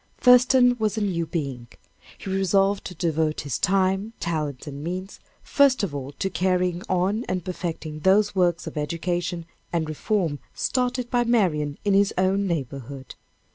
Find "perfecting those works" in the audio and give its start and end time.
7.45-8.65